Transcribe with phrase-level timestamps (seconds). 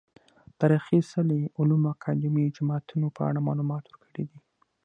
[0.59, 4.39] تاريخي څلي، علومو اکادميو، جوماتونه په اړه معلومات ورکړي دي